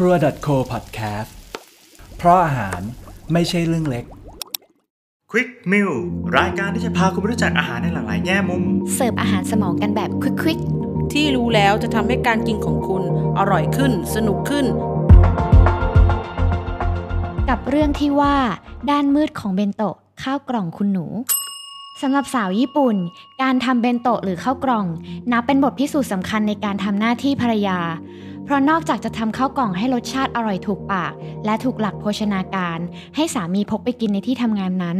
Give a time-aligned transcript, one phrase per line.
[0.00, 0.16] ครัว
[0.46, 1.30] .co podcast
[2.16, 2.80] เพราะอาหาร
[3.32, 4.04] ไม่ใช่เรื่องเล็ก
[5.30, 5.92] Quick Meal
[6.38, 8.64] รายการที่จะพาคุณไปรู้จักอาหารในหลากหลายแง่มุม
[8.94, 10.60] เสิร์ฟอาหารสมองกันแบบควิก
[11.12, 13.02] ที่รู้แล้วจะทำให้การกินของคุณ
[13.38, 18.36] อร่อยขึ้น สนุกขึ้นๆกับเรื่องที่ว่า
[18.90, 21.06] ด้านมืดของเบนโตะข้าวกล่องคุณหนู
[22.02, 22.96] สำหรับสาวญี่ปุ่น
[23.42, 24.86] การทำเบนโตะหรือข้าวกล่อง
[25.32, 27.78] นับเป็นบทพิสูจน์สำคัญในการทำหน้าที่ภรรยา
[28.46, 31.12] เพราะนอกจากจะทำข้าวกล่องให้รสชาติอร่อยถูกปาก
[31.44, 32.78] และถูกหลักโภชนาการ
[33.16, 34.98] ให้สามีพกไปกินในที่ทำงานนั้น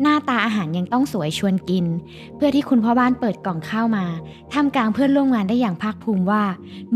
[0.00, 1.86] หน้าตาอาหารยังต้องสวยชวนกิน
[2.36, 4.06] เพื่อที่คุณพ่อบ้านเปิดกล่องข้าวมา
[4.54, 6.42] ทำกลางเพื่อนร่วมงานได้อย่างภาคภูมิว่า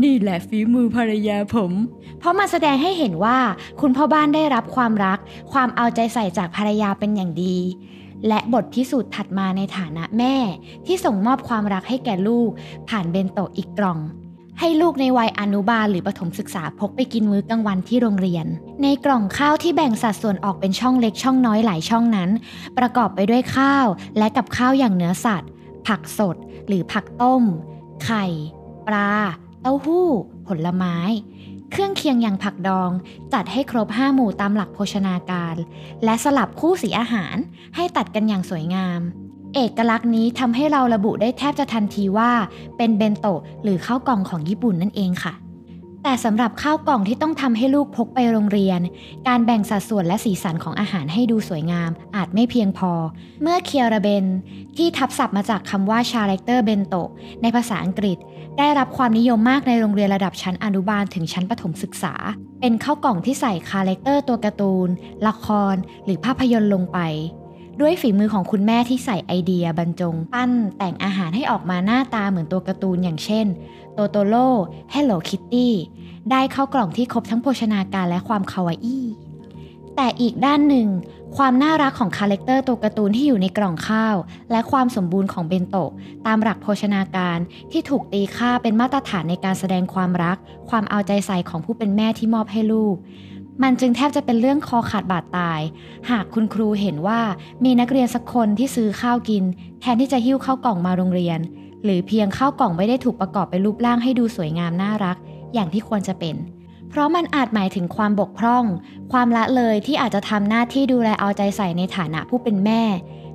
[0.03, 1.71] นี่แหละฝีมือภรรยาผม
[2.19, 3.37] เพราะมาแสดงให้เห็นว่า
[3.81, 5.19] คุณพ่อบ้านได้รับความรัก
[5.51, 7.57] ความเอาใจใส่จากภรรยาเป็นอย่างดี
[8.27, 10.35] และบทพิสูจน์ถัดมาในฐานะแม่
[10.85, 12.49] ที่ส่งมอบความรักให้แก่ลูก
[12.89, 13.99] ผ่านเบนโตะอีกกล่อง
[14.59, 18.45] ให้ลูกในวัยอนุบาลหรือประถมศึกษาพกไปกินมื้อกลางวันที่โรงเรียน
[18.81, 22.29] ในกล่องข้าวที่แบ่งสัดส่วนออกเป็นช่องเล็กช่องน้อยหลายช่องนั้น
[22.77, 25.49] ประกอบไปด้วยข้าวและกับข้าวอย่างเนื้อสัตว์
[25.87, 26.35] ผักสด
[26.67, 27.43] หรือผักต้ม
[28.03, 28.25] ไข่
[28.87, 29.13] ปลา
[29.61, 30.07] เต้าหู้
[30.47, 30.97] ผลไม้
[31.71, 32.91] เครื่องเคียงอย่างผักดอง
[33.33, 35.55] จัดให้ครบ 5 หมู่ตามหลักโภชนาการ
[36.03, 37.35] และสลับคู่สีอาหาร
[37.75, 39.01] ให้ตัดกันอย่างสวยงาม
[39.57, 42.31] เอกลักษณ์นี้ทำให้เราระบุได้แทบจะทันทีว่า
[42.77, 45.33] เป็นเบนโตะหรือข้าวกล่องของญี่ปุ่นนั่นเองค่ะ
[46.03, 48.79] แต่สำหรับข้าวกล่องที่ต้องทำให้ลูกพกไปโรงเรียน
[49.27, 52.91] การแบ่งสัดส่วนและสีสันของอาหารให้ดูสวยงาม อาจไม่เพียงพอ
[53.41, 54.25] เมื่อเคียราเบน
[54.77, 57.09] ที่ทับศัพท์มาจากคำว่า character เบนโตะ
[57.41, 58.17] ในภาษาอังกฤษ
[58.57, 62.13] ได้รับความนิยมมากในโรงเรียนระดับชั้นอนุบาลถึงชั้นประถมศึกษา
[62.61, 64.89] เป็นข้าวกล่องที่ใส่ character ตัวการ์ตูน
[65.27, 66.99] ละคร หรือภาพยนตร์ลงไป
[67.81, 73.45] ด้วยฝีมือของคุณแม่ที่ใส่ไอเดียบรรจง ปั้นแต่งอาหารให้ออกมาหน้าตาเหมือนตัวการ์ตูนอย่างเช่น
[73.93, 74.49] โตโตโร่
[74.91, 75.73] เฮลโลคิตตี้
[76.31, 79.05] ได้ข้าวกล่องที่ครบทั้งโภชนาการและความคาวาอี้
[79.95, 80.87] แต่อีกด้านหนึ่ง
[81.37, 84.15] ความน่ารักของ character ตัวการ์ตูนที่อยู่ในกล่องข้าว
[84.51, 85.91] และความสมบูรณ์ของเบนโตะ
[86.27, 87.37] ตามหลักโภชนาการ
[87.71, 90.37] ที่ถูกตีค่าเป็นมาตรฐานในการแสดงความรัก
[90.69, 92.95] ความเอาใจใส่ของผู้เป็นแม่ที่มอบให้ลูก
[93.63, 95.61] มันจึงแทบจะเป็นเรื่องคอขาดบาดตาย
[96.09, 97.19] หากคุณครูเห็นว่า
[97.63, 99.43] มีนักเรียนสักคนที่ซื้อข้าวกิน
[99.81, 101.39] แทนที่จะหิ้วข้าวกล่องมาโรงเรียน
[101.83, 105.17] หรือเพียงข้าวกล่องไม่ได้ถูกประกอบเป็นรูปร่างให้ดูสวยงามน่ารัก
[105.53, 106.35] อย่างที่ควรจะเป็น
[106.89, 108.63] เพราะมันอาจหมายถึงความบกพร่อง
[109.11, 112.81] ความละเลยที่อาจจะทำหน้าที่ดูแลเอาใจใส่ในฐานะผู้เป็นแม่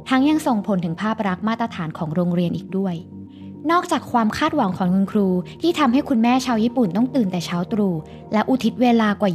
[0.08, 2.94] ทั้งยังส่งผลถึงภาพลักษณ์มาตรฐานของโรงเรียนอีกด้วย
[3.70, 5.28] นอกจากความคาดหวังของคุณครู
[5.62, 7.94] ที่ทำให้คุณแม่ชาวญี่ปุ่นต้องตื่นแต่เช้าตรู่
[8.32, 9.30] และอุทิศเวลากว่า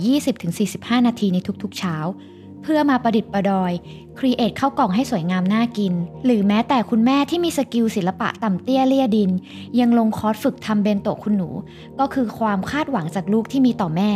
[0.52, 1.96] 20-45 นาทีในทุกๆเช้า
[2.62, 3.72] เพื่อมาประดิษฐ์ประดอย
[4.20, 5.94] create ข้าวกล่องให้สวยงามน่ากิน
[6.26, 9.32] หรือแม้แต่คุณแม่ที่มี skill ศิลปะต่ำเตี้ยเรี่ยดิน
[9.80, 11.50] ยังลงคอร์สฝึกทำเบนโตะคุณหนู
[12.00, 14.12] ก็คือความคาดหวังจากลูกที่มีต่อแม่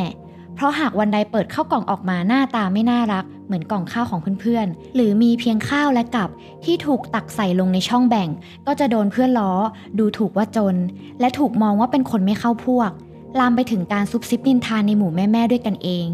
[0.55, 6.29] เพราะหากวันใดเปิดข้าวกล่องออกมาหน้าตาไม่น่ารัก เหมือนกล่องข้าวของเพื่อนๆ หรือมีเพียงข้าวและกับ
[6.65, 8.29] ที่ถูกตักใส่ลงในช่องแบ่ง
[8.67, 9.51] ก็จะโดนเพื่อนล้อ
[9.99, 10.75] ดูถูกว่าจน
[11.19, 12.91] และถูกมองว่าเป็นคนไม่เข้าพวก
[13.39, 16.05] ลามไปถึงการซุบซิบนินทานในหมู่แม่ๆด้วยกันเอง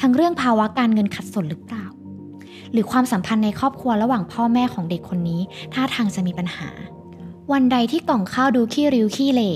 [0.00, 1.86] ทั้งเรื่องภาวะการเงินขัดสนหรือเปล่า
[2.72, 5.40] หรือความสัมพันธ์ในครอบครัวระหว่างพ่อแม่ของเด็กคนนี้
[5.72, 6.68] ท่าทางจะมีปัญหา
[7.52, 9.50] วันใดที่กล่องข้าวดูขี้ริ้วขี้เหร่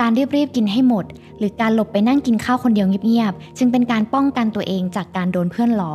[0.00, 1.04] การรีบๆกินให้หมด
[1.38, 5.94] หรือการหลบไปนั่งกินข้าวคนเดียวเงียบๆจึงเป็นการป้องกันตัวเองจากการโดนเพื่อนล้อ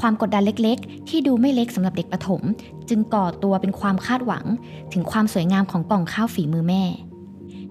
[0.00, 2.42] ความกดดันเล็กๆ ที่ดูไม่เล็กสำหรับเด็กประถม
[2.88, 4.44] จึงก่อตัวเป็นความคาดหวัง
[4.92, 6.82] ถึงความสวยงามของกล่องข้าวฝีมือแม่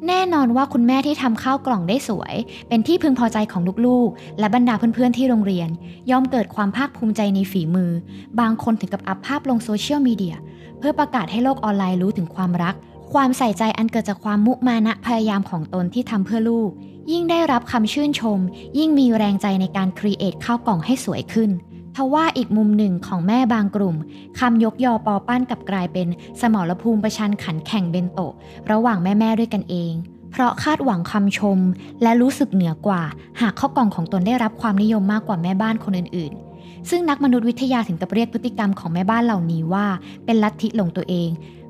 [0.07, 2.35] แน่นอนว่าคุณแม่ที่ทำข้าวกล่องได้สวย
[2.67, 5.69] เป็นที่พึงพอใจของลูกๆ และบรรดาเพื่อนๆที่โรงเรียน
[6.11, 7.91] ย่อมเกิดความภาคภูมิใจในฝีมือ
[8.39, 10.35] บางคนถึงกับอัพภาพลงโซเชียลมีเดีย
[10.79, 12.75] เพื่อประกาศให้โลกออนไลน์รู้ถึงความรัก
[13.13, 16.69] ความใส่ใจอันเกิดจากความมุมานะพยายามของตนที่ทำเพื่อลูก
[17.11, 18.39] ยิ่งได้รับคำชื่นชม
[18.77, 21.49] ยิ่งมีแรงใจในการ create ข้าวกล่องให้สวยขึ้น
[21.95, 23.95] ทว่าอีกมุมหนึ่งของแม่บางกลุ่ม
[24.39, 26.07] คำยกยอปอปั้นกลับกลายเป็น
[26.41, 28.33] สมรภูมิประชันขันแข่งเบนโตะ
[28.72, 29.94] ระหว่างแม่ๆด้วยกันเอง
[30.31, 31.59] เพราะคาดหวังคำชม
[32.01, 33.03] และรู้สึกเหนือกว่า
[33.41, 39.85] หากข้าวกล่องของตนได้รับความนิยมมากกว่าแม่บ้านคนอื่นๆ ซึ่งนักมนุษยวิทยาถึงกับเรียกพฤติกรรมของแม่บ้านเหล่านี้ว่า
[40.25, 41.29] เป็นลัทธิหลงตัวเอง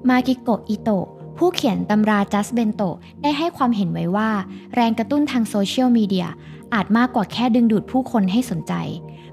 [0.10, 2.82] มากิโกะ อิโตะ ผู้เขียนตำรา Just Bento
[3.22, 4.30] ได้ให้ความเห็นไว้ว่า
[4.76, 6.28] แรงกระตุ้นทางโซเชียลมีเดีย
[6.74, 8.74] อาจมากกว่าแค่ดึงดูดผู้คนให้สนใจ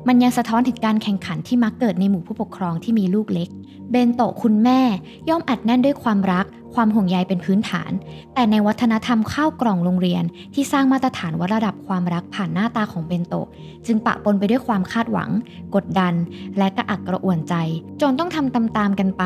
[0.06, 3.48] มันยังสะท้อนถึงการแข่งขันที่มักเกิดในหมู่ผู้ปกครองที่มีลูกเล็ก
[3.92, 4.80] เบนโตะคุณแม่
[5.28, 7.92] ย่อมอัดแน่นด้วยความรัก ความห่วงใยเป็นพื้นฐาน
[8.34, 10.24] แต่ในวัฒนธรรมข้าวกล่องโรงเรียน
[10.54, 13.48] ที่สร้างมาตรฐานวัดระดับความรักผ่านหน้าตาของเบนโตะ
[13.86, 15.30] จึงปะปนไปด้วยความคาดหวัง
[15.74, 16.14] กดดัน
[16.58, 17.54] และกระอักกระอ่วนใจ
[18.00, 19.24] จนต้องทำตามๆกันไป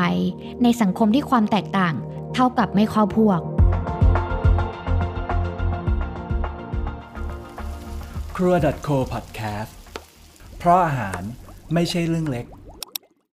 [0.63, 1.93] ในสังคมที่ความแตกต่าง
[2.33, 3.39] เท่ากับไม่เข้าพวก
[8.35, 8.55] ครัว
[8.87, 9.73] .co podcast
[10.57, 11.21] เพราะอาหาร
[11.73, 12.45] ไม่ใช่เรื่องเล็ก